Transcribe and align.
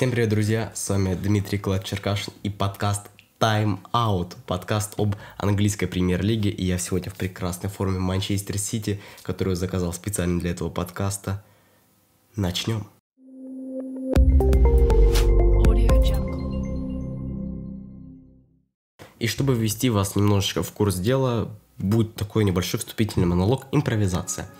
Всем 0.00 0.12
привет, 0.12 0.30
друзья! 0.30 0.72
С 0.74 0.88
вами 0.88 1.14
Дмитрий 1.14 1.58
Клад 1.58 1.84
Черкашин 1.84 2.32
и 2.42 2.48
подкаст 2.48 3.10
Time 3.38 3.80
Out, 3.92 4.34
подкаст 4.46 4.94
об 4.96 5.14
английской 5.36 5.84
премьер-лиге. 5.84 6.48
И 6.48 6.64
я 6.64 6.78
сегодня 6.78 7.10
в 7.10 7.16
прекрасной 7.16 7.68
форме 7.68 7.98
Манчестер 7.98 8.56
Сити, 8.56 8.98
которую 9.22 9.56
заказал 9.56 9.92
специально 9.92 10.40
для 10.40 10.52
этого 10.52 10.70
подкаста. 10.70 11.44
Начнем. 12.34 12.86
И 19.18 19.26
чтобы 19.26 19.54
ввести 19.54 19.90
вас 19.90 20.16
немножечко 20.16 20.62
в 20.62 20.72
курс 20.72 20.94
дела, 20.94 21.50
будет 21.76 22.14
такой 22.14 22.44
небольшой 22.44 22.80
вступительный 22.80 23.26
монолог 23.26 23.66
«Импровизация». 23.70 24.50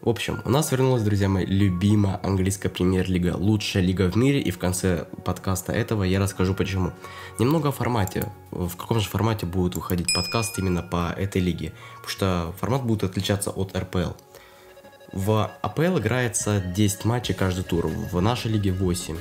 В 0.00 0.08
общем, 0.08 0.40
у 0.44 0.50
нас 0.50 0.70
вернулась, 0.70 1.02
друзья 1.02 1.28
мои, 1.28 1.44
любимая 1.44 2.20
английская 2.22 2.68
премьер-лига, 2.68 3.34
лучшая 3.36 3.82
лига 3.82 4.08
в 4.08 4.16
мире, 4.16 4.40
и 4.40 4.52
в 4.52 4.58
конце 4.58 5.06
подкаста 5.24 5.72
этого 5.72 6.04
я 6.04 6.20
расскажу 6.20 6.54
почему. 6.54 6.92
Немного 7.40 7.70
о 7.70 7.72
формате, 7.72 8.30
в 8.52 8.76
каком 8.76 9.00
же 9.00 9.08
формате 9.08 9.44
будет 9.44 9.74
выходить 9.74 10.14
подкаст 10.14 10.56
именно 10.58 10.82
по 10.82 11.12
этой 11.16 11.42
лиге, 11.42 11.72
потому 11.96 12.10
что 12.10 12.54
формат 12.60 12.84
будет 12.84 13.02
отличаться 13.02 13.50
от 13.50 13.76
РПЛ. 13.76 14.12
В 15.12 15.50
АПЛ 15.62 15.98
играется 15.98 16.60
10 16.60 17.04
матчей 17.04 17.34
каждый 17.34 17.64
тур, 17.64 17.88
в 17.88 18.20
нашей 18.20 18.52
лиге 18.52 18.70
8. 18.70 19.16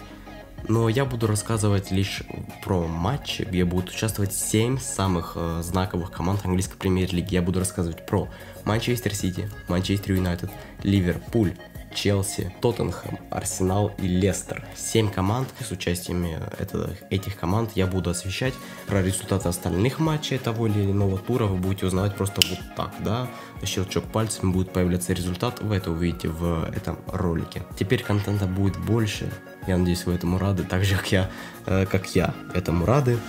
Но 0.68 0.90
я 0.90 1.06
буду 1.06 1.28
рассказывать 1.28 1.92
лишь 1.92 2.24
про 2.64 2.88
матчи, 2.88 3.44
где 3.44 3.64
будут 3.64 3.90
участвовать 3.90 4.34
7 4.34 4.80
самых 4.80 5.34
э, 5.36 5.62
знаковых 5.64 6.12
команд 6.12 6.46
английской 6.46 6.78
премьер-лиги. 6.78 7.34
Я 7.34 7.42
буду 7.42 7.60
рассказывать 7.60 8.06
про 8.06 8.28
Манчестер 8.66 9.14
Сити, 9.14 9.50
Манчестер 9.70 10.14
Юнайтед, 10.14 10.52
Ливерпуль, 10.84 11.54
Челси, 11.98 12.54
Тоттенхэм, 12.62 13.18
Арсенал 13.32 13.92
и 13.98 14.08
Лестер. 14.08 14.66
Семь 14.76 15.10
команд 15.10 15.48
с 15.60 15.72
участием 15.72 16.26
это, 16.60 16.96
этих 17.10 17.38
команд 17.38 17.72
я 17.76 17.88
буду 17.88 18.10
освещать. 18.10 18.54
Про 18.86 19.02
результаты 19.02 19.50
остальных 19.50 20.00
матчей 20.00 20.38
того 20.38 20.68
или 20.68 20.92
иного 20.92 21.18
тура 21.18 21.46
вы 21.46 21.56
будете 21.56 21.88
узнавать 21.88 22.16
просто 22.16 22.42
вот 22.48 22.60
так, 22.76 22.94
да. 23.00 23.28
Щелчок 23.64 24.04
пальцами 24.06 24.52
будет 24.52 24.72
появляться 24.72 25.14
результат, 25.14 25.62
вы 25.62 25.76
это 25.78 25.90
увидите 25.92 26.28
в 26.28 26.70
этом 26.76 27.00
ролике. 27.08 27.64
Теперь 27.80 28.04
контента 28.04 28.46
будет 28.46 28.78
больше, 28.78 29.32
я 29.68 29.78
надеюсь, 29.78 30.06
вы 30.06 30.14
этому 30.14 30.38
рады, 30.38 30.64
так 30.64 30.84
же, 30.84 30.96
как 30.96 31.12
я, 31.12 31.30
э, 31.66 31.86
как 31.86 32.16
я 32.16 32.34
этому 32.54 32.86
рады. 32.86 33.20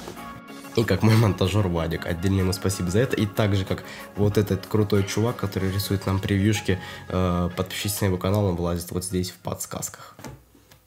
И 0.76 0.84
как 0.84 1.02
мой 1.02 1.16
монтажер 1.16 1.66
Вадик. 1.66 2.06
Отдельное 2.06 2.40
ему 2.40 2.52
спасибо 2.52 2.88
за 2.88 3.00
это. 3.00 3.16
И 3.16 3.26
также 3.26 3.64
как 3.64 3.82
вот 4.14 4.38
этот 4.38 4.66
крутой 4.66 5.02
чувак, 5.02 5.34
который 5.34 5.72
рисует 5.72 6.06
нам 6.06 6.20
превьюшки, 6.20 6.78
э, 7.08 7.50
подпишитесь 7.56 8.00
на 8.00 8.06
его 8.06 8.16
канал, 8.16 8.44
он 8.44 8.54
вылазит 8.54 8.90
вот 8.92 9.04
здесь 9.04 9.30
в 9.30 9.38
подсказках. 9.38 10.16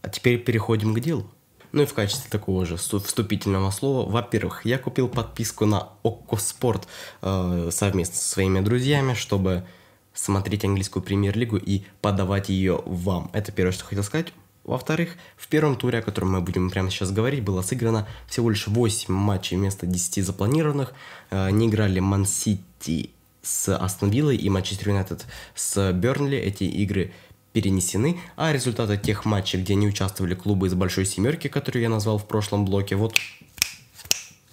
А 0.02 0.08
теперь 0.08 0.38
переходим 0.38 0.94
к 0.94 1.00
делу. 1.02 1.30
Ну 1.74 1.84
и 1.84 1.86
в 1.86 1.94
качестве 1.94 2.30
такого 2.30 2.66
же 2.66 2.78
вступительного 2.78 3.70
слова, 3.72 4.10
во-первых, 4.10 4.66
я 4.66 4.78
купил 4.78 5.08
подписку 5.08 5.66
на 5.66 5.90
Окко 6.04 6.38
Спорт 6.38 6.88
э, 7.22 7.70
совместно 7.72 8.16
со 8.16 8.30
своими 8.30 8.62
друзьями, 8.62 9.14
чтобы 9.14 9.66
смотреть 10.14 10.66
английскую 10.66 11.04
премьер-лигу 11.04 11.58
и 11.58 11.84
подавать 12.02 12.50
ее 12.50 12.82
вам. 12.86 13.30
Это 13.34 13.52
первое, 13.52 13.72
что 13.72 13.86
хотел 13.86 14.04
сказать. 14.04 14.34
Во-вторых, 14.72 15.18
в 15.36 15.50
первом 15.50 15.76
туре, 15.76 16.00
о 16.00 16.02
котором 16.02 16.32
мы 16.32 16.40
будем 16.40 16.70
прямо 16.70 16.90
сейчас 16.90 17.12
говорить, 17.12 17.44
было 17.44 17.62
сыграно 17.62 18.08
всего 18.30 18.50
лишь 18.50 18.68
8 18.68 19.14
матчей 19.14 19.58
вместо 19.58 19.86
10 19.86 20.26
запланированных. 20.26 20.94
Э, 21.30 21.52
не 21.52 21.68
играли 21.68 22.00
Ман 22.00 22.26
Сити 22.26 23.10
с 23.42 23.76
Астон 23.76 24.12
Виллой 24.12 24.38
и 24.38 24.50
Манчестер 24.50 24.88
Юнайтед 24.88 25.26
с 25.56 25.92
Бернли. 25.92 26.38
Эти 26.38 26.64
игры 26.64 27.12
перенесены, 27.52 28.22
а 28.38 28.54
результаты 28.54 28.96
тех 28.96 29.26
матчей, 29.26 29.60
где 29.60 29.76
не 29.76 29.88
участвовали 29.88 30.36
клубы 30.36 30.68
из 30.68 30.74
большой 30.74 31.06
семерки, 31.06 31.50
которые 31.50 31.84
я 31.84 31.90
назвал 31.90 32.18
в 32.18 32.26
прошлом 32.26 32.64
блоке, 32.64 32.96
вот, 32.96 33.14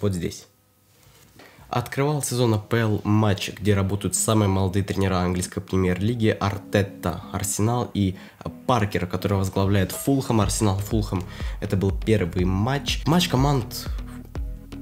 вот 0.00 0.14
здесь. 0.14 0.48
Открывал 1.68 2.22
сезон 2.22 2.54
АПЛ 2.54 3.00
матч, 3.04 3.50
где 3.50 3.74
работают 3.74 4.14
самые 4.14 4.48
молодые 4.48 4.82
тренера 4.82 5.16
английской 5.18 5.60
премьер-лиги 5.60 6.34
Артетта, 6.40 7.24
Арсенал 7.30 7.90
и 7.92 8.16
Паркер, 8.66 9.06
который 9.06 9.36
возглавляет 9.36 9.92
Фулхэм, 9.92 10.40
Арсенал 10.40 10.78
Фулхэм. 10.78 11.22
Это 11.60 11.76
был 11.76 11.92
первый 11.92 12.46
матч. 12.46 13.02
Матч 13.06 13.28
команд 13.28 13.86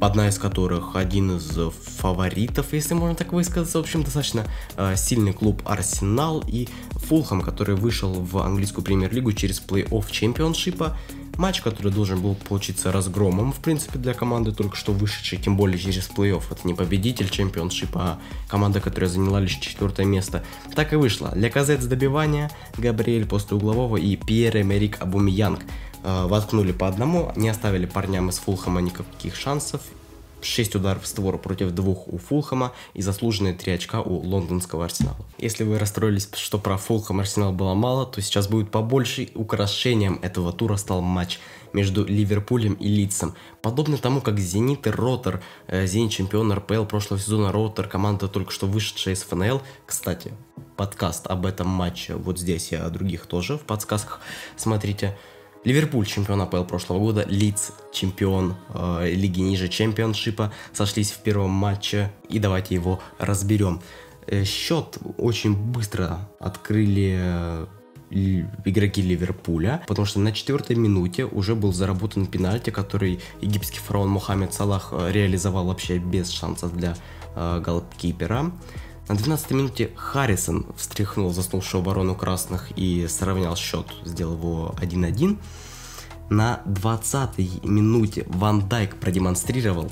одна 0.00 0.28
из 0.28 0.38
которых 0.38 0.94
один 0.94 1.36
из 1.36 1.58
фаворитов, 1.98 2.72
если 2.72 2.94
можно 2.94 3.14
так 3.14 3.32
высказаться. 3.32 3.78
В 3.78 3.80
общем, 3.80 4.02
достаточно 4.02 4.44
э, 4.76 4.94
сильный 4.96 5.32
клуб 5.32 5.62
Арсенал 5.64 6.44
и 6.46 6.68
Фулхэм, 6.90 7.40
который 7.40 7.76
вышел 7.76 8.12
в 8.12 8.38
английскую 8.38 8.84
премьер-лигу 8.84 9.32
через 9.32 9.60
плей-офф 9.60 10.10
чемпионшипа. 10.10 10.96
Матч, 11.36 11.60
который 11.60 11.92
должен 11.92 12.20
был 12.20 12.34
получиться 12.34 12.92
разгромом, 12.92 13.52
в 13.52 13.56
принципе, 13.56 13.98
для 13.98 14.14
команды, 14.14 14.52
только 14.52 14.76
что 14.76 14.92
вышедшей, 14.92 15.38
тем 15.38 15.56
более 15.56 15.78
через 15.78 16.08
плей-офф. 16.08 16.42
Это 16.50 16.66
не 16.66 16.74
победитель 16.74 17.28
чемпионшипа, 17.28 18.00
а 18.00 18.18
команда, 18.48 18.80
которая 18.80 19.10
заняла 19.10 19.40
лишь 19.40 19.56
четвертое 19.56 20.06
место. 20.06 20.42
Так 20.74 20.92
и 20.92 20.96
вышло. 20.96 21.30
Для 21.30 21.50
Казет 21.50 21.86
добивания, 21.86 22.50
Габриэль 22.78 23.26
после 23.26 23.56
углового 23.56 23.96
и 23.96 24.16
Пьер 24.16 24.56
Эмерик 24.56 25.00
Абумиянг 25.00 25.60
э, 26.02 26.26
воткнули 26.26 26.72
по 26.72 26.88
одному, 26.88 27.32
не 27.36 27.48
оставили 27.48 27.86
парням 27.86 28.30
из 28.30 28.38
Фулхэма 28.38 28.80
никаких 28.80 29.36
шансов 29.36 29.82
6 30.40 30.76
ударов 30.76 31.02
в 31.02 31.06
створ 31.06 31.38
против 31.38 31.70
двух 31.72 32.08
у 32.08 32.18
Фулхэма 32.18 32.72
и 32.94 33.02
заслуженные 33.02 33.54
3 33.54 33.72
очка 33.72 34.00
у 34.00 34.20
лондонского 34.20 34.84
Арсенала. 34.84 35.16
Если 35.38 35.64
вы 35.64 35.78
расстроились, 35.78 36.28
что 36.34 36.58
про 36.58 36.76
Фулхэм 36.76 37.20
Арсенал 37.20 37.52
было 37.52 37.74
мало, 37.74 38.06
то 38.06 38.20
сейчас 38.20 38.48
будет 38.48 38.70
побольше. 38.70 39.28
Украшением 39.34 40.18
этого 40.22 40.52
тура 40.52 40.76
стал 40.76 41.00
матч 41.00 41.38
между 41.72 42.04
Ливерпулем 42.04 42.74
и 42.74 42.88
Лидсом. 42.88 43.34
Подобно 43.62 43.98
тому, 43.98 44.20
как 44.20 44.38
Зенит 44.38 44.86
и 44.86 44.90
Ротор, 44.90 45.42
э, 45.66 45.86
Зенит 45.86 46.12
чемпион 46.12 46.52
РПЛ 46.52 46.84
прошлого 46.84 47.20
сезона, 47.20 47.52
Ротор, 47.52 47.88
команда 47.88 48.28
только 48.28 48.52
что 48.52 48.66
вышедшая 48.66 49.14
из 49.14 49.22
ФНЛ. 49.22 49.60
Кстати, 49.84 50.32
подкаст 50.76 51.26
об 51.26 51.46
этом 51.46 51.68
матче 51.68 52.14
вот 52.14 52.38
здесь 52.38 52.72
и 52.72 52.76
о 52.76 52.88
других 52.90 53.26
тоже 53.26 53.58
в 53.58 53.62
подсказках 53.62 54.20
смотрите. 54.56 55.16
Ливерпуль 55.66 56.06
чемпион 56.06 56.40
АПЛ 56.42 56.62
прошлого 56.62 57.00
года, 57.00 57.26
Лидс 57.28 57.72
чемпион 57.92 58.54
э, 58.72 59.10
лиги 59.10 59.40
ниже 59.40 59.66
чемпионшипа, 59.66 60.52
сошлись 60.72 61.10
в 61.10 61.18
первом 61.18 61.50
матче 61.50 62.12
и 62.28 62.38
давайте 62.38 62.76
его 62.76 63.00
разберем. 63.18 63.82
Э, 64.28 64.44
счет 64.44 64.96
очень 65.18 65.56
быстро 65.56 66.28
открыли 66.38 67.16
э, 67.18 67.66
игроки 68.64 69.02
Ливерпуля, 69.02 69.82
потому 69.88 70.06
что 70.06 70.20
на 70.20 70.30
четвертой 70.30 70.76
минуте 70.76 71.24
уже 71.24 71.56
был 71.56 71.72
заработан 71.72 72.26
пенальти, 72.26 72.70
который 72.70 73.18
египетский 73.40 73.80
фараон 73.80 74.08
Мухаммед 74.08 74.54
Салах 74.54 74.90
э, 74.92 75.10
реализовал 75.10 75.66
вообще 75.66 75.98
без 75.98 76.30
шансов 76.30 76.76
для 76.76 76.94
э, 77.34 77.60
голкипера. 77.60 78.52
На 79.08 79.14
12 79.14 79.50
минуте 79.52 79.90
Харрисон 79.94 80.66
встряхнул 80.76 81.32
заснувшую 81.32 81.80
оборону 81.80 82.16
красных 82.16 82.72
и 82.76 83.06
сравнял 83.08 83.54
счет, 83.54 83.86
сделал 84.04 84.34
его 84.34 84.74
1-1. 84.80 85.38
На 86.28 86.60
20 86.64 87.64
минуте 87.64 88.24
Ван 88.26 88.68
Дайк 88.68 88.96
продемонстрировал, 88.96 89.88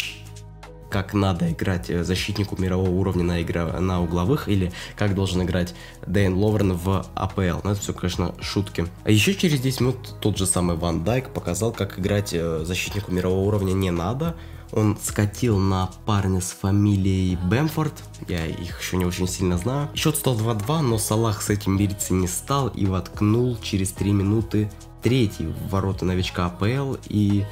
как 0.94 1.12
надо 1.12 1.50
играть 1.50 1.88
защитнику 1.88 2.54
мирового 2.56 2.88
уровня 2.88 3.24
на, 3.24 3.42
игра, 3.42 3.80
на 3.80 4.00
угловых, 4.00 4.48
или 4.48 4.72
как 4.96 5.16
должен 5.16 5.42
играть 5.42 5.74
Дэйн 6.06 6.32
Ловрен 6.36 6.74
в 6.74 7.04
АПЛ. 7.16 7.62
Но 7.64 7.72
это 7.72 7.80
все, 7.80 7.92
конечно, 7.92 8.32
шутки. 8.40 8.86
А 9.02 9.10
еще 9.10 9.34
через 9.34 9.58
10 9.58 9.80
минут 9.80 10.14
тот 10.20 10.38
же 10.38 10.46
самый 10.46 10.76
Ван 10.76 11.02
Дайк 11.02 11.30
показал, 11.30 11.72
как 11.72 11.98
играть 11.98 12.30
э, 12.32 12.62
защитнику 12.64 13.10
мирового 13.10 13.40
уровня 13.40 13.72
не 13.72 13.90
надо, 13.90 14.36
он 14.70 14.96
скатил 15.02 15.58
на 15.58 15.90
парня 16.06 16.40
с 16.40 16.52
фамилией 16.52 17.34
Бэмфорд. 17.42 17.94
Я 18.28 18.46
их 18.46 18.80
еще 18.80 18.96
не 18.96 19.04
очень 19.04 19.26
сильно 19.26 19.58
знаю. 19.58 19.88
Счет 19.96 20.14
стал 20.14 20.36
2-2, 20.36 20.80
но 20.82 20.98
Салах 20.98 21.42
с 21.42 21.50
этим 21.50 21.76
мириться 21.76 22.14
не 22.14 22.28
стал 22.28 22.68
и 22.68 22.86
воткнул 22.86 23.58
через 23.60 23.90
3 23.90 24.12
минуты 24.12 24.70
третий 25.02 25.46
в 25.46 25.70
ворота 25.70 26.04
новичка 26.04 26.46
АПЛ. 26.46 26.98
И, 27.08 27.44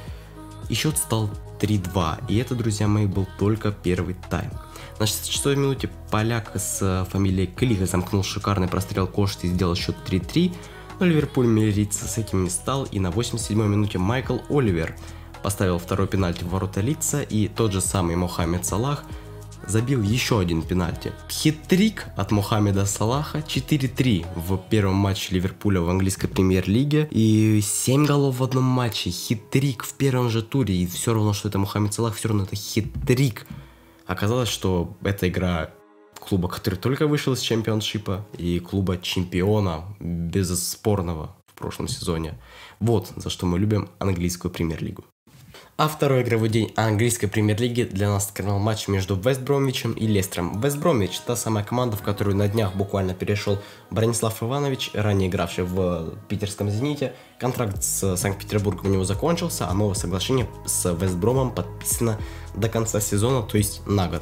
и 0.69 0.73
счет 0.73 0.97
стал 0.97 1.29
3-2. 1.63 2.25
И 2.27 2.37
это, 2.37 2.55
друзья 2.55 2.87
мои, 2.87 3.05
был 3.05 3.25
только 3.39 3.71
первый 3.71 4.15
тайм. 4.29 4.51
На 4.99 5.07
66 5.07 5.45
минуте 5.57 5.89
поляк 6.11 6.51
с 6.55 7.07
фамилией 7.09 7.47
Клиха 7.47 7.85
замкнул 7.85 8.21
шикарный 8.21 8.67
прострел 8.67 9.07
Кошти 9.07 9.45
и 9.45 9.49
сделал 9.49 9.75
счет 9.75 9.95
3-3. 10.05 10.53
Но 10.99 11.05
Ливерпуль 11.05 11.47
мириться 11.47 12.05
с 12.05 12.17
этим 12.17 12.43
не 12.43 12.49
стал. 12.49 12.83
И 12.85 12.99
на 12.99 13.11
87 13.11 13.57
минуте 13.65 13.97
Майкл 13.97 14.39
Оливер 14.49 14.95
поставил 15.41 15.79
второй 15.79 16.07
пенальти 16.07 16.43
в 16.43 16.49
ворота 16.49 16.81
лица, 16.81 17.21
и 17.21 17.47
тот 17.47 17.71
же 17.71 17.81
самый 17.81 18.15
Мохаммед 18.15 18.65
Салах 18.65 19.03
забил 19.67 20.01
еще 20.01 20.39
один 20.39 20.61
пенальти. 20.61 21.11
Хитрик 21.29 22.05
от 22.15 22.31
Мохаммеда 22.31 22.85
Салаха 22.85 23.39
4-3 23.39 24.25
в 24.35 24.57
первом 24.69 24.95
матче 24.95 25.33
Ливерпуля 25.35 25.81
в 25.81 25.89
английской 25.89 26.27
премьер-лиге. 26.27 27.07
И 27.11 27.61
7 27.61 28.05
голов 28.05 28.37
в 28.37 28.43
одном 28.43 28.63
матче. 28.63 29.09
Хитрик 29.09 29.83
в 29.83 29.93
первом 29.93 30.29
же 30.29 30.41
туре. 30.41 30.75
И 30.75 30.87
все 30.87 31.13
равно, 31.13 31.33
что 31.33 31.49
это 31.49 31.59
Мохаммед 31.59 31.93
Салах, 31.93 32.15
все 32.15 32.29
равно 32.29 32.43
это 32.43 32.55
хитрик. 32.55 33.45
Оказалось, 34.05 34.49
что 34.49 34.97
эта 35.03 35.29
игра 35.29 35.71
клуба, 36.19 36.47
который 36.47 36.75
только 36.75 37.07
вышел 37.07 37.33
из 37.33 37.41
чемпионшипа, 37.41 38.25
и 38.37 38.59
клуба 38.59 38.97
чемпиона, 38.97 39.83
бесспорного 39.99 41.35
в 41.47 41.53
прошлом 41.53 41.87
сезоне. 41.87 42.39
Вот 42.79 43.11
за 43.15 43.29
что 43.29 43.45
мы 43.45 43.59
любим 43.59 43.89
английскую 43.99 44.51
премьер-лигу. 44.51 45.03
А 45.75 45.87
второй 45.87 46.21
игровой 46.21 46.49
день 46.49 46.71
английской 46.75 47.25
премьер-лиги 47.25 47.81
для 47.81 48.07
нас 48.07 48.27
открыл 48.27 48.59
матч 48.59 48.87
между 48.87 49.15
Вест 49.15 49.41
Бромвичем 49.41 49.93
и 49.93 50.05
Лестером. 50.05 50.61
Вест 50.61 50.77
Бромвич– 50.77 51.19
та 51.25 51.35
самая 51.35 51.63
команда, 51.63 51.97
в 51.97 52.03
которую 52.03 52.37
на 52.37 52.47
днях 52.47 52.75
буквально 52.75 53.15
перешел 53.15 53.57
Бронислав 53.89 54.43
Иванович, 54.43 54.91
ранее 54.93 55.29
игравший 55.29 55.63
в 55.63 56.13
питерском 56.27 56.69
«Зените». 56.69 57.13
Контракт 57.39 57.83
с 57.83 58.15
Санкт-Петербургом 58.17 58.91
у 58.91 58.93
него 58.93 59.03
закончился, 59.03 59.67
а 59.67 59.73
новое 59.73 59.95
соглашение 59.95 60.47
с 60.67 60.93
Вест 60.93 61.15
Бромом 61.15 61.49
подписано 61.49 62.19
до 62.53 62.69
конца 62.69 63.01
сезона, 63.01 63.41
то 63.41 63.57
есть 63.57 63.81
на 63.87 64.07
год. 64.07 64.21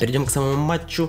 Перейдем 0.00 0.26
к 0.26 0.30
самому 0.30 0.56
матчу. 0.56 1.08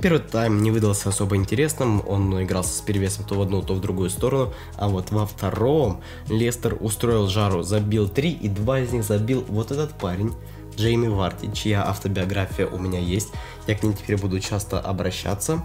Первый 0.00 0.20
тайм 0.20 0.62
не 0.62 0.70
выдался 0.70 1.10
особо 1.10 1.36
интересным, 1.36 2.02
он 2.08 2.42
игрался 2.42 2.72
с 2.78 2.80
перевесом 2.80 3.26
то 3.26 3.34
в 3.34 3.42
одну, 3.42 3.60
то 3.60 3.74
в 3.74 3.82
другую 3.82 4.08
сторону, 4.08 4.54
а 4.76 4.88
вот 4.88 5.10
во 5.10 5.26
втором 5.26 6.00
Лестер 6.26 6.74
устроил 6.80 7.28
жару, 7.28 7.62
забил 7.62 8.08
три, 8.08 8.32
и 8.32 8.48
два 8.48 8.80
из 8.80 8.92
них 8.92 9.04
забил 9.04 9.44
вот 9.46 9.70
этот 9.70 9.92
парень, 9.92 10.32
Джейми 10.74 11.08
Варти, 11.08 11.52
чья 11.52 11.86
автобиография 11.86 12.66
у 12.66 12.78
меня 12.78 12.98
есть, 12.98 13.28
я 13.66 13.74
к 13.74 13.82
ней 13.82 13.92
теперь 13.92 14.16
буду 14.16 14.40
часто 14.40 14.80
обращаться, 14.80 15.62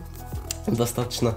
достаточно 0.68 1.36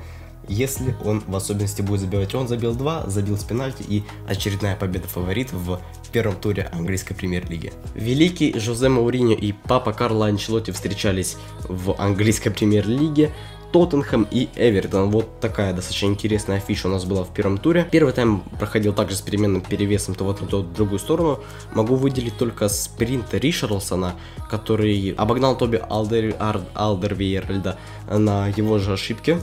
если 0.49 0.97
он 1.05 1.23
в 1.27 1.37
особенности 1.37 1.83
будет 1.83 2.01
забивать. 2.01 2.35
Он 2.35 2.49
забил 2.49 2.75
два, 2.75 3.05
забил 3.07 3.37
с 3.37 3.45
пенальти 3.45 3.85
и 3.89 4.03
очередная 4.27 4.77
победа 4.77 5.07
фаворит 5.09 5.53
в 5.53 5.81
первом 6.13 6.37
туре 6.37 6.69
английской 6.73 7.15
премьер-лиги. 7.15 7.73
Великий 7.95 8.59
Жозе 8.59 8.89
Мауриньо 8.89 9.35
и 9.35 9.53
папа 9.53 9.93
Карло 9.93 10.27
Анчелотти 10.27 10.71
встречались 10.71 11.37
в 11.69 11.95
английской 12.01 12.51
премьер-лиге. 12.51 13.31
Тоттенхэм 13.71 14.27
и 14.31 14.49
Эвертон. 14.57 15.11
Вот 15.11 15.41
такая 15.41 15.75
достаточно 15.75 16.07
интересная 16.07 16.57
афиша 16.57 16.89
у 16.89 16.91
нас 16.91 17.05
была 17.05 17.25
в 17.25 17.35
первом 17.35 17.59
туре. 17.59 17.87
Первый 17.91 18.15
тайм 18.15 18.41
проходил 18.59 18.95
также 18.95 19.15
с 19.15 19.21
переменным 19.21 19.61
перевесом 19.61 20.15
то 20.15 20.25
в 20.25 20.31
одну, 20.31 20.47
то 20.47 20.63
в 20.63 20.73
другую 20.73 20.99
сторону. 20.99 21.41
Могу 21.75 21.97
выделить 21.97 22.39
только 22.39 22.71
спринт 22.71 23.35
Ришарлсона, 23.35 24.15
который 24.51 25.11
обогнал 25.11 25.55
Тоби 25.59 25.83
Алдер, 25.87 26.35
Алдервейерльда 26.75 27.79
на 28.11 28.49
его 28.49 28.79
же 28.79 28.95
ошибке. 28.95 29.39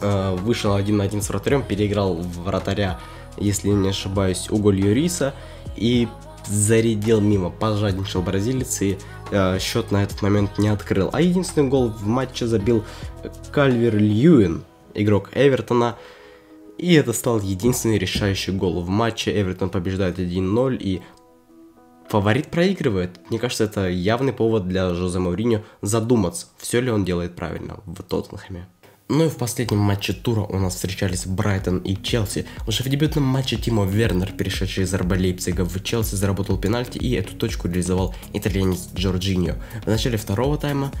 Э, 0.00 0.34
вышел 0.36 0.74
один 0.74 0.98
на 0.98 1.04
один 1.04 1.20
с 1.20 1.28
вратарем, 1.28 1.62
переиграл 1.62 2.14
вратаря, 2.14 2.98
если 3.36 3.68
не 3.68 3.90
ошибаюсь, 3.90 4.48
Уголь 4.50 4.80
Юриса 4.80 5.34
и 5.76 6.08
зарядил 6.46 7.20
мимо, 7.20 7.50
пожадничал 7.50 8.22
бразилец 8.22 8.80
и 8.80 8.98
э, 9.30 9.58
счет 9.58 9.90
на 9.90 10.02
этот 10.02 10.22
момент 10.22 10.58
не 10.58 10.68
открыл. 10.68 11.10
А 11.12 11.20
единственный 11.20 11.68
гол 11.68 11.88
в 11.88 12.06
матче 12.06 12.46
забил 12.46 12.84
Кальвер 13.52 13.96
Льюин, 13.96 14.64
игрок 14.94 15.30
Эвертона. 15.34 15.96
И 16.78 16.94
это 16.94 17.12
стал 17.12 17.40
единственный 17.40 17.98
решающий 17.98 18.52
гол 18.52 18.80
в 18.80 18.88
матче. 18.88 19.38
Эвертон 19.38 19.68
побеждает 19.68 20.18
1-0 20.18 20.78
и 20.78 21.02
фаворит 22.08 22.46
проигрывает. 22.46 23.20
Мне 23.28 23.38
кажется, 23.38 23.64
это 23.64 23.88
явный 23.88 24.32
повод 24.32 24.66
для 24.66 24.94
Жозе 24.94 25.18
Мауриньо 25.18 25.62
задуматься, 25.82 26.46
все 26.56 26.80
ли 26.80 26.90
он 26.90 27.04
делает 27.04 27.36
правильно 27.36 27.80
в 27.84 28.02
Тоттенхэме. 28.02 28.66
Ну 29.12 29.24
и 29.24 29.28
в 29.28 29.38
последнем 29.38 29.78
матче 29.78 30.12
тура 30.12 30.42
у 30.42 30.56
нас 30.56 30.76
встречались 30.76 31.26
Брайтон 31.26 31.78
и 31.78 32.00
Челси. 32.00 32.46
Уже 32.68 32.84
в 32.84 32.88
дебютном 32.88 33.24
матче 33.24 33.56
Тимо 33.56 33.84
Вернер, 33.84 34.30
перешедший 34.30 34.84
из 34.84 34.94
Арба 34.94 35.16
Лейпцига 35.16 35.64
в 35.64 35.82
Челси, 35.82 36.14
заработал 36.14 36.58
пенальти 36.58 36.98
и 36.98 37.10
эту 37.14 37.34
точку 37.34 37.66
реализовал 37.66 38.14
итальянец 38.32 38.88
Джорджиньо. 38.94 39.56
В 39.82 39.88
начале 39.88 40.16
второго 40.16 40.56
тайма 40.58 40.92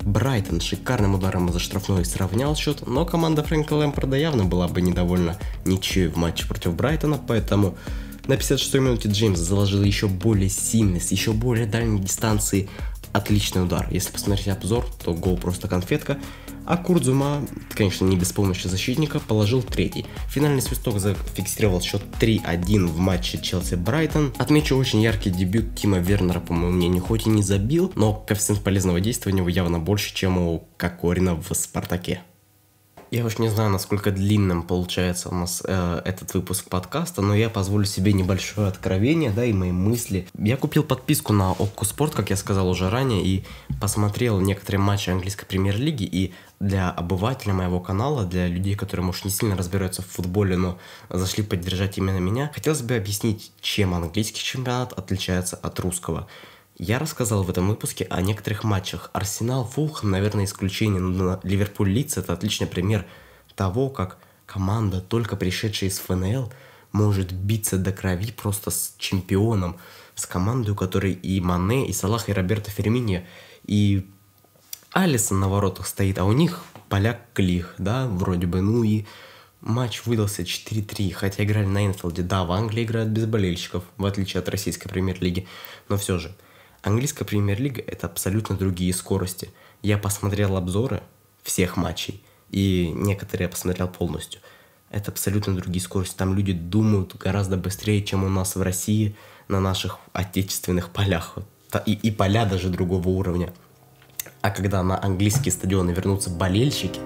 Брайтон 0.00 0.62
шикарным 0.62 1.16
ударом 1.16 1.52
за 1.52 1.58
штрафной 1.58 2.06
сравнял 2.06 2.56
счет, 2.56 2.86
но 2.86 3.04
команда 3.04 3.42
Фрэнка 3.42 3.74
Лэмпорда 3.74 4.16
явно 4.16 4.46
была 4.46 4.66
бы 4.66 4.80
недовольна 4.80 5.36
ничьей 5.66 6.06
в 6.06 6.16
матче 6.16 6.46
против 6.46 6.72
Брайтона, 6.72 7.18
поэтому 7.18 7.76
на 8.28 8.32
56-й 8.32 8.80
минуте 8.80 9.10
Джеймс 9.10 9.40
заложил 9.40 9.82
еще 9.82 10.08
более 10.08 10.48
сильный, 10.48 11.02
с 11.02 11.12
еще 11.12 11.34
более 11.34 11.66
дальней 11.66 12.00
дистанции 12.00 12.70
отличный 13.12 13.64
удар. 13.64 13.88
Если 13.90 14.10
посмотреть 14.10 14.48
обзор, 14.48 14.86
то 15.04 15.12
гол 15.12 15.36
просто 15.36 15.68
конфетка. 15.68 16.16
А 16.68 16.76
Курдзума, 16.76 17.40
конечно, 17.70 18.04
не 18.04 18.14
без 18.14 18.30
помощи 18.32 18.66
защитника, 18.66 19.20
положил 19.20 19.62
третий. 19.62 20.04
Финальный 20.28 20.60
свисток 20.60 21.00
зафиксировал 21.00 21.80
счет 21.80 22.02
3-1 22.20 22.88
в 22.88 22.98
матче 22.98 23.38
Челси-Брайтон. 23.38 24.34
Отмечу 24.36 24.76
очень 24.76 25.00
яркий 25.00 25.30
дебют 25.30 25.76
Тима 25.76 25.96
Вернера, 25.96 26.40
по 26.40 26.52
моему 26.52 26.72
мнению, 26.72 27.02
хоть 27.02 27.26
и 27.26 27.30
не 27.30 27.42
забил, 27.42 27.90
но 27.94 28.12
коэффициент 28.12 28.62
полезного 28.62 29.00
действия 29.00 29.32
у 29.32 29.34
него 29.34 29.48
явно 29.48 29.78
больше, 29.78 30.14
чем 30.14 30.36
у 30.36 30.68
Кокорина 30.76 31.36
в 31.36 31.54
Спартаке. 31.54 32.20
Я 33.10 33.24
уж 33.24 33.38
не 33.38 33.48
знаю, 33.48 33.70
насколько 33.70 34.10
длинным 34.10 34.62
получается 34.62 35.30
у 35.30 35.34
нас 35.34 35.62
э, 35.66 36.02
этот 36.04 36.34
выпуск 36.34 36.68
подкаста, 36.68 37.22
но 37.22 37.34
я 37.34 37.48
позволю 37.48 37.86
себе 37.86 38.12
небольшое 38.12 38.68
откровение, 38.68 39.30
да, 39.30 39.46
и 39.46 39.52
мои 39.54 39.72
мысли. 39.72 40.28
Я 40.38 40.58
купил 40.58 40.82
подписку 40.82 41.32
на 41.32 41.52
Окку 41.52 41.86
Спорт, 41.86 42.14
как 42.14 42.28
я 42.28 42.36
сказал 42.36 42.68
уже 42.68 42.90
ранее, 42.90 43.24
и 43.24 43.46
посмотрел 43.80 44.40
некоторые 44.40 44.82
матчи 44.82 45.08
английской 45.08 45.46
премьер-лиги, 45.46 46.04
и 46.04 46.34
для 46.60 46.90
обывателя 46.90 47.54
моего 47.54 47.80
канала, 47.80 48.26
для 48.26 48.46
людей, 48.46 48.74
которые, 48.74 49.06
может, 49.06 49.24
не 49.24 49.30
сильно 49.30 49.56
разбираются 49.56 50.02
в 50.02 50.06
футболе, 50.06 50.58
но 50.58 50.78
зашли 51.08 51.42
поддержать 51.42 51.96
именно 51.96 52.18
меня, 52.18 52.50
хотелось 52.54 52.82
бы 52.82 52.94
объяснить, 52.94 53.52
чем 53.62 53.94
английский 53.94 54.42
чемпионат 54.42 54.92
отличается 54.92 55.56
от 55.56 55.80
русского. 55.80 56.28
Я 56.78 57.00
рассказал 57.00 57.42
в 57.42 57.50
этом 57.50 57.68
выпуске 57.68 58.04
о 58.04 58.22
некоторых 58.22 58.62
матчах. 58.62 59.10
Арсенал, 59.12 59.64
Фулхэм, 59.64 60.12
наверное, 60.12 60.44
исключение, 60.44 61.00
но 61.00 61.40
Ливерпуль 61.42 61.90
Лидс 61.90 62.18
это 62.18 62.32
отличный 62.32 62.68
пример 62.68 63.04
того, 63.56 63.90
как 63.90 64.18
команда, 64.46 65.00
только 65.00 65.34
пришедшая 65.34 65.90
из 65.90 65.98
ФНЛ, 65.98 66.52
может 66.92 67.32
биться 67.32 67.78
до 67.78 67.90
крови 67.90 68.30
просто 68.30 68.70
с 68.70 68.94
чемпионом, 68.96 69.76
с 70.14 70.24
командой, 70.24 70.70
у 70.70 70.76
которой 70.76 71.14
и 71.14 71.40
Мане, 71.40 71.88
и 71.88 71.92
Салах, 71.92 72.28
и 72.28 72.32
Роберто 72.32 72.70
Фермини, 72.70 73.26
и 73.64 74.08
Алисон 74.92 75.40
на 75.40 75.48
воротах 75.48 75.84
стоит, 75.84 76.16
а 76.20 76.24
у 76.24 76.32
них 76.32 76.62
поляк 76.88 77.22
Клих, 77.34 77.74
да, 77.78 78.06
вроде 78.06 78.46
бы, 78.46 78.60
ну 78.60 78.84
и 78.84 79.04
матч 79.60 80.06
выдался 80.06 80.42
4-3, 80.42 81.10
хотя 81.10 81.42
играли 81.42 81.66
на 81.66 81.84
Энфилде, 81.86 82.22
да, 82.22 82.44
в 82.44 82.52
Англии 82.52 82.84
играют 82.84 83.08
без 83.08 83.26
болельщиков, 83.26 83.82
в 83.96 84.06
отличие 84.06 84.38
от 84.38 84.48
российской 84.48 84.88
премьер-лиги, 84.88 85.48
но 85.88 85.96
все 85.96 86.18
же– 86.18 86.32
Английская 86.88 87.26
премьер-лига– 87.26 87.82
это 87.86 88.06
абсолютно 88.06 88.56
другие 88.56 88.94
скорости. 88.94 89.50
Я 89.82 89.98
посмотрел 89.98 90.56
обзоры 90.56 91.02
всех 91.42 91.76
матчей, 91.76 92.22
и 92.48 92.90
некоторые 92.94 93.44
я 93.44 93.50
посмотрел 93.50 93.88
полностью. 93.88 94.40
Это 94.88 95.10
абсолютно 95.10 95.54
другие 95.54 95.82
скорости. 95.82 96.16
Там 96.16 96.34
люди 96.34 96.54
думают 96.54 97.14
гораздо 97.16 97.58
быстрее, 97.58 98.02
чем 98.02 98.24
у 98.24 98.30
нас 98.30 98.56
в 98.56 98.62
России 98.62 99.14
на 99.48 99.60
наших 99.60 99.98
отечественных 100.14 100.88
полях. 100.88 101.34
И, 101.84 101.92
и 101.92 102.10
поля 102.10 102.46
даже 102.46 102.70
другого 102.70 103.10
уровня. 103.10 103.52
А 104.40 104.50
когда 104.50 104.82
на 104.82 104.98
английские 104.98 105.52
стадионы 105.52 105.90
вернутся 105.90 106.30
болельщики, 106.30 107.00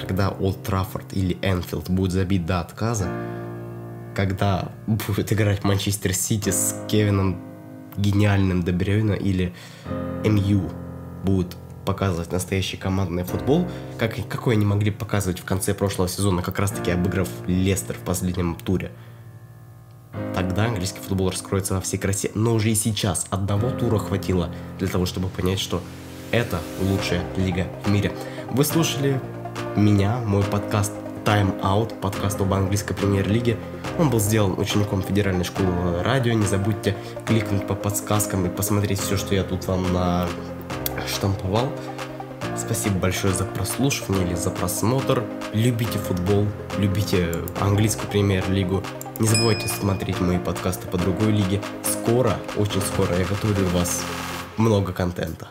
когда 0.00 0.30
Олд 0.30 0.62
Траффорд 0.62 1.12
или 1.14 1.36
Энфилд 1.42 1.90
будет 1.90 2.12
забит 2.12 2.46
до 2.46 2.60
отказа, 2.60 3.10
когда 4.14 4.70
будет 4.86 5.32
играть 5.32 5.64
Манчестер 5.64 6.14
Сити 6.14 6.50
с 6.50 6.76
Кевином 6.86 7.55
гениальным 7.96 8.62
Дебрёйна 8.62 9.12
или 9.12 9.54
МЮ 10.24 10.70
будут 11.24 11.56
показывать 11.84 12.32
настоящий 12.32 12.76
командный 12.76 13.22
футбол, 13.22 13.66
как, 13.98 14.16
какой 14.28 14.54
они 14.54 14.66
могли 14.66 14.90
показывать 14.90 15.38
в 15.38 15.44
конце 15.44 15.72
прошлого 15.72 16.08
сезона, 16.08 16.42
как 16.42 16.58
раз 16.58 16.72
таки 16.72 16.90
обыграв 16.90 17.28
Лестер 17.46 17.94
в 17.94 18.00
последнем 18.00 18.56
туре. 18.56 18.90
Тогда 20.34 20.66
английский 20.66 21.00
футбол 21.00 21.30
раскроется 21.30 21.74
во 21.74 21.80
всей 21.80 21.98
красе, 21.98 22.30
но 22.34 22.54
уже 22.54 22.70
и 22.70 22.74
сейчас 22.74 23.26
одного 23.30 23.70
тура 23.70 23.98
хватило 23.98 24.50
для 24.78 24.88
того, 24.88 25.06
чтобы 25.06 25.28
понять, 25.28 25.60
что 25.60 25.82
это 26.30 26.60
лучшая 26.82 27.24
лига 27.36 27.66
в 27.84 27.90
мире. 27.90 28.12
Вы 28.50 28.64
слушали 28.64 29.20
меня, 29.76 30.18
мой 30.18 30.42
подкаст 30.42 30.92
Out, 31.26 31.98
подкаст 32.00 32.40
об 32.40 32.54
английской 32.54 32.94
премьер-лиге. 32.94 33.56
Он 33.98 34.10
был 34.10 34.20
сделан 34.20 34.56
учеником 34.60 35.02
Федеральной 35.02 35.42
школы 35.42 36.00
радио. 36.04 36.32
Не 36.34 36.46
забудьте 36.46 36.96
кликнуть 37.26 37.66
по 37.66 37.74
подсказкам 37.74 38.46
и 38.46 38.48
посмотреть 38.48 39.00
все, 39.00 39.16
что 39.16 39.34
я 39.34 39.42
тут 39.42 39.66
вам 39.66 39.92
на 39.92 40.28
штамповал. 41.08 41.68
Спасибо 42.56 42.98
большое 42.98 43.34
за 43.34 43.44
прослушивание 43.44 44.24
или 44.24 44.34
за 44.36 44.50
просмотр. 44.50 45.24
Любите 45.52 45.98
футбол, 45.98 46.46
любите 46.78 47.34
английскую 47.60 48.08
премьер-лигу. 48.08 48.84
Не 49.18 49.26
забывайте 49.26 49.66
смотреть 49.66 50.20
мои 50.20 50.38
подкасты 50.38 50.86
по 50.86 50.96
другой 50.96 51.32
лиге. 51.32 51.60
Скоро, 51.82 52.38
очень 52.56 52.82
скоро 52.82 53.18
я 53.18 53.24
готовлю 53.24 53.66
вас 53.70 54.04
много 54.58 54.92
контента. 54.92 55.48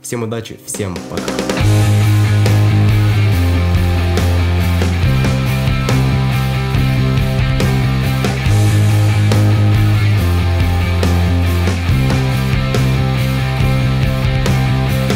Всем 0.00 0.22
удачи, 0.22 0.60
всем 0.64 0.96
пока. 1.10 2.01